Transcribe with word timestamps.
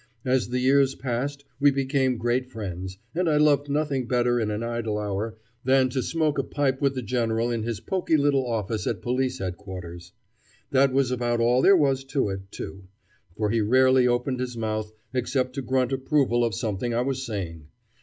As 0.25 0.49
the 0.49 0.57
years 0.59 0.95
passed 0.95 1.45
we 1.59 1.69
became 1.69 2.17
great 2.17 2.47
friends, 2.47 2.97
and 3.13 3.29
I 3.29 3.37
loved 3.37 3.69
nothing 3.69 4.07
better 4.07 4.39
in 4.39 4.49
an 4.49 4.63
idle 4.63 4.97
hour 4.97 5.37
than 5.63 5.89
to 5.91 6.01
smoke 6.01 6.39
a 6.39 6.43
pipe 6.43 6.81
with 6.81 6.95
the 6.95 7.03
General 7.03 7.51
in 7.51 7.61
his 7.61 7.79
poky 7.79 8.17
little 8.17 8.43
office 8.43 8.87
at 8.87 9.03
Police 9.03 9.37
Headquarters. 9.37 10.11
That 10.71 10.91
was 10.91 11.11
about 11.11 11.39
all 11.39 11.61
there 11.61 11.77
was 11.77 12.03
to 12.05 12.29
it, 12.29 12.51
too, 12.51 12.85
for 13.37 13.51
he 13.51 13.61
rarely 13.61 14.07
opened 14.07 14.39
his 14.39 14.57
mouth 14.57 14.91
except 15.13 15.53
to 15.53 15.61
grunt 15.61 15.93
approval 15.93 16.43
of 16.43 16.55
something 16.55 16.95
I 16.95 17.01
was 17.01 17.23
saying. 17.23 17.67